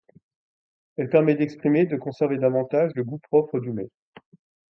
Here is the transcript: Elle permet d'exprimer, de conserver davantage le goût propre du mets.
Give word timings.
Elle 0.97 1.09
permet 1.11 1.35
d'exprimer, 1.35 1.85
de 1.85 1.95
conserver 1.95 2.39
davantage 2.39 2.91
le 2.95 3.03
goût 3.03 3.19
propre 3.19 3.59
du 3.59 3.71
mets. 3.71 3.91